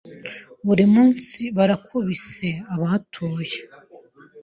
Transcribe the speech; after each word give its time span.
buri 0.65 0.85
munsi 0.93 1.41
barakubise 1.57 2.49
abahatuye 2.73 3.57